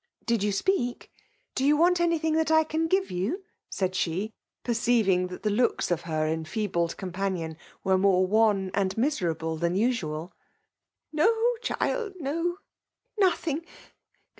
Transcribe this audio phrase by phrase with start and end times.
[0.25, 1.11] "Did you speak?
[1.53, 5.51] Do you want anything that I can give you V said she, perceiving that the
[5.51, 10.33] looks of her enfeebled companion were iBOTe wan and miserable than usual.
[11.13, 11.31] «No
[11.63, 12.57] dnld 1— no—
[13.21, 13.63] ^nothing.